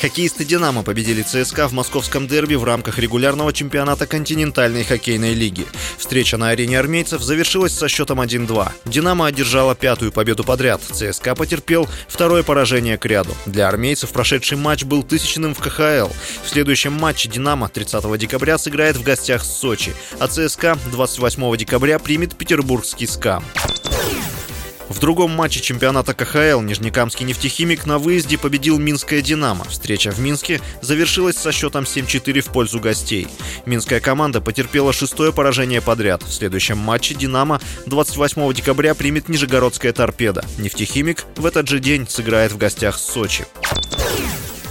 Хоккеисты 0.00 0.46
«Динамо» 0.46 0.82
победили 0.82 1.20
ЦСКА 1.20 1.68
в 1.68 1.72
московском 1.72 2.26
дерби 2.26 2.54
в 2.54 2.64
рамках 2.64 2.98
регулярного 2.98 3.52
чемпионата 3.52 4.06
континентальной 4.06 4.82
хоккейной 4.82 5.34
лиги. 5.34 5.66
Встреча 5.98 6.38
на 6.38 6.48
арене 6.48 6.78
армейцев 6.78 7.20
завершилась 7.20 7.74
со 7.74 7.86
счетом 7.86 8.22
1-2. 8.22 8.70
«Динамо» 8.86 9.26
одержала 9.26 9.74
пятую 9.74 10.10
победу 10.10 10.42
подряд. 10.42 10.80
ЦСКА 10.90 11.34
потерпел 11.34 11.86
второе 12.08 12.42
поражение 12.42 12.96
к 12.96 13.04
ряду. 13.04 13.36
Для 13.44 13.68
армейцев 13.68 14.10
прошедший 14.10 14.56
матч 14.56 14.84
был 14.84 15.02
тысячным 15.02 15.54
в 15.54 15.58
КХЛ. 15.58 16.08
В 16.44 16.48
следующем 16.48 16.94
матче 16.94 17.28
«Динамо» 17.28 17.68
30 17.68 18.18
декабря 18.18 18.56
сыграет 18.56 18.96
в 18.96 19.02
гостях 19.02 19.44
с 19.44 19.52
Сочи, 19.60 19.94
а 20.18 20.28
ЦСКА 20.28 20.78
28 20.92 21.56
декабря 21.58 21.98
примет 21.98 22.36
петербургский 22.36 23.06
«СКА». 23.06 23.42
В 24.90 24.98
другом 24.98 25.30
матче 25.30 25.60
чемпионата 25.60 26.14
КХЛ 26.14 26.62
Нижнекамский 26.62 27.24
нефтехимик 27.24 27.86
на 27.86 27.98
выезде 27.98 28.36
победил 28.36 28.76
Минское 28.76 29.22
«Динамо». 29.22 29.64
Встреча 29.64 30.10
в 30.10 30.18
Минске 30.18 30.60
завершилась 30.82 31.36
со 31.36 31.52
счетом 31.52 31.84
7-4 31.84 32.40
в 32.40 32.46
пользу 32.46 32.80
гостей. 32.80 33.28
Минская 33.66 34.00
команда 34.00 34.40
потерпела 34.40 34.92
шестое 34.92 35.32
поражение 35.32 35.80
подряд. 35.80 36.24
В 36.24 36.32
следующем 36.32 36.76
матче 36.76 37.14
«Динамо» 37.14 37.60
28 37.86 38.52
декабря 38.52 38.96
примет 38.96 39.28
Нижегородская 39.28 39.92
торпеда. 39.92 40.44
Нефтехимик 40.58 41.24
в 41.36 41.46
этот 41.46 41.68
же 41.68 41.78
день 41.78 42.08
сыграет 42.08 42.50
в 42.50 42.58
гостях 42.58 42.98
с 42.98 43.04
Сочи. 43.04 43.46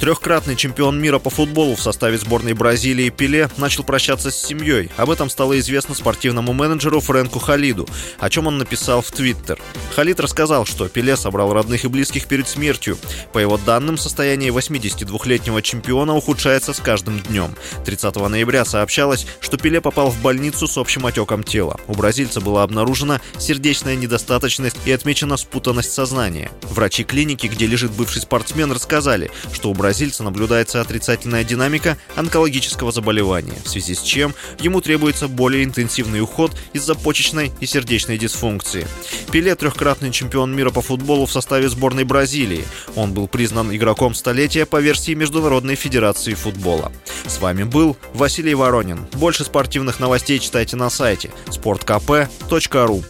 Трехкратный 0.00 0.56
чемпион 0.56 1.00
мира 1.00 1.18
по 1.18 1.30
футболу 1.30 1.74
в 1.74 1.80
составе 1.80 2.18
сборной 2.18 2.52
Бразилии 2.52 3.08
Пеле 3.08 3.48
начал 3.56 3.82
прощаться 3.82 4.30
с 4.30 4.36
семьей. 4.36 4.90
Об 4.98 5.10
этом 5.10 5.30
стало 5.30 5.58
известно 5.58 5.94
спортивному 5.94 6.52
менеджеру 6.52 7.00
Фрэнку 7.00 7.38
Халиду, 7.38 7.88
о 8.18 8.28
чем 8.28 8.46
он 8.46 8.58
написал 8.58 9.00
в 9.00 9.10
Твиттер. 9.10 9.58
Халид 9.94 10.20
рассказал, 10.20 10.66
что 10.66 10.88
Пеле 10.88 11.16
собрал 11.16 11.54
родных 11.54 11.86
и 11.86 11.88
близких 11.88 12.26
перед 12.26 12.46
смертью. 12.46 12.98
По 13.32 13.38
его 13.38 13.56
данным, 13.56 13.96
состояние 13.96 14.50
82-летнего 14.50 15.62
чемпиона 15.62 16.14
ухудшается 16.14 16.74
с 16.74 16.80
каждым 16.80 17.20
днем. 17.20 17.54
30 17.86 18.16
ноября 18.16 18.66
сообщалось, 18.66 19.26
что 19.40 19.56
Пеле 19.56 19.80
попал 19.80 20.10
в 20.10 20.20
больницу 20.20 20.66
с 20.66 20.76
общим 20.76 21.06
отеком 21.06 21.42
тела. 21.42 21.80
У 21.88 21.94
бразильца 21.94 22.42
была 22.42 22.64
обнаружена 22.64 23.22
сердечная 23.38 23.96
недостаточность 23.96 24.76
и 24.84 24.92
отмечена 24.92 25.38
спутанность 25.38 25.92
сознания. 25.92 26.50
Врачи 26.64 27.02
клиники, 27.02 27.46
где 27.46 27.66
лежит 27.66 27.92
бывший 27.92 28.20
спортсмен, 28.20 28.70
рассказали, 28.72 29.30
что 29.54 29.70
у 29.70 29.74
бразильца 29.86 30.24
наблюдается 30.24 30.80
отрицательная 30.80 31.44
динамика 31.44 31.96
онкологического 32.16 32.90
заболевания, 32.90 33.54
в 33.64 33.68
связи 33.68 33.94
с 33.94 34.02
чем 34.02 34.34
ему 34.58 34.80
требуется 34.80 35.28
более 35.28 35.62
интенсивный 35.62 36.20
уход 36.20 36.50
из-за 36.72 36.96
почечной 36.96 37.52
и 37.60 37.66
сердечной 37.66 38.18
дисфункции. 38.18 38.84
Пеле– 39.30 39.54
трехкратный 39.56 40.10
чемпион 40.10 40.56
мира 40.56 40.72
по 40.72 40.82
футболу 40.82 41.26
в 41.26 41.30
составе 41.30 41.68
сборной 41.68 42.02
Бразилии. 42.02 42.64
Он 42.96 43.12
был 43.12 43.28
признан 43.28 43.72
игроком 43.72 44.16
столетия 44.16 44.66
по 44.66 44.80
версии 44.80 45.14
Международной 45.14 45.76
Федерации 45.76 46.34
футбола. 46.34 46.90
С 47.28 47.38
вами 47.38 47.62
был 47.62 47.96
Василий 48.12 48.56
Воронин. 48.56 49.06
Больше 49.12 49.44
спортивных 49.44 50.00
новостей 50.00 50.40
читайте 50.40 50.74
на 50.74 50.90
сайте 50.90 51.30
sportkp.ru 51.46 53.04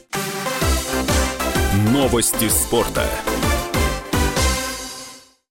Новости 1.90 2.50
спорта. 2.50 3.08